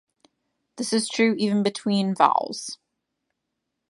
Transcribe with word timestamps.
This 0.77 0.93
is 0.93 1.07
true 1.07 1.35
even 1.37 1.61
between 1.61 2.15
vowels. 2.15 2.79